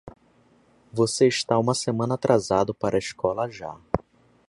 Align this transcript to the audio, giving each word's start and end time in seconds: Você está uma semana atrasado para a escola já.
Você 0.91 1.27
está 1.27 1.59
uma 1.59 1.75
semana 1.75 2.15
atrasado 2.15 2.73
para 2.73 2.95
a 2.97 2.97
escola 2.97 3.47
já. 3.51 3.79